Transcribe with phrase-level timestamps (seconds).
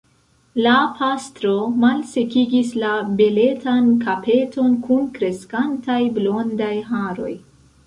[0.67, 1.51] La pastro
[1.83, 7.33] malsekigis la beletan kapeton kun kreskantaj blondaj haroj.